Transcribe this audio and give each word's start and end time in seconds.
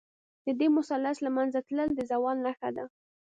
د 0.45 0.47
دې 0.59 0.67
مثلث 0.77 1.17
له 1.25 1.29
منځه 1.37 1.59
تلل، 1.67 1.89
د 1.95 1.99
زوال 2.11 2.37
نښه 2.45 2.69
ده. 2.75 2.85